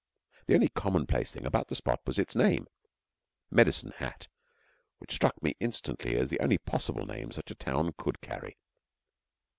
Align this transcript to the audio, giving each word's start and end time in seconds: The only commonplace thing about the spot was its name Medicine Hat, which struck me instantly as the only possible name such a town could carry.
The 0.47 0.55
only 0.55 0.69
commonplace 0.69 1.31
thing 1.31 1.45
about 1.45 1.67
the 1.67 1.75
spot 1.75 1.99
was 2.07 2.17
its 2.17 2.35
name 2.35 2.65
Medicine 3.51 3.91
Hat, 3.97 4.27
which 4.97 5.13
struck 5.13 5.43
me 5.43 5.53
instantly 5.59 6.15
as 6.17 6.29
the 6.29 6.39
only 6.39 6.57
possible 6.57 7.05
name 7.05 7.31
such 7.31 7.51
a 7.51 7.53
town 7.53 7.93
could 7.99 8.19
carry. 8.19 8.57